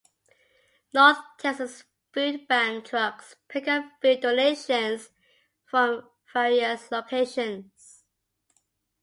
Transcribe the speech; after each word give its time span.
North 0.95 1.19
Texas 1.37 1.83
Food 2.11 2.47
Bank 2.47 2.85
trucks 2.85 3.35
pickup 3.47 3.83
food 4.01 4.21
donations 4.21 5.09
from 5.63 6.09
various 6.33 6.91
locations. 6.91 8.03